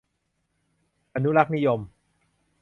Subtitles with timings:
[1.15, 1.79] อนุรักษ์นิยม